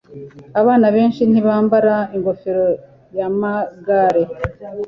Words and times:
Abana 0.61 0.87
benshi 0.95 1.21
ntibambara 1.29 1.95
ingofero 2.15 2.67
yamagare. 3.17 4.23